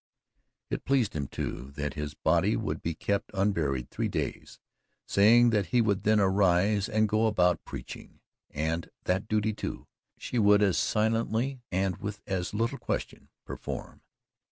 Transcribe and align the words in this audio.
It 0.71 0.83
pleased 0.83 1.15
him, 1.15 1.27
too, 1.27 1.69
that 1.73 1.93
his 1.93 2.15
body 2.15 2.53
should 2.53 2.81
be 2.81 2.95
kept 2.95 3.29
unburied 3.35 3.91
three 3.91 4.07
days 4.07 4.59
saying 5.05 5.51
that 5.51 5.67
he 5.67 5.79
would 5.79 6.01
then 6.01 6.19
arise 6.19 6.89
and 6.89 7.07
go 7.07 7.27
about 7.27 7.63
preaching, 7.65 8.19
and 8.49 8.89
that 9.03 9.27
duty, 9.27 9.53
too, 9.53 9.85
she 10.17 10.39
would 10.39 10.63
as 10.63 10.75
silently 10.79 11.61
and 11.71 11.97
with 11.97 12.23
as 12.25 12.51
little 12.51 12.79
question 12.79 13.29
perform. 13.45 14.01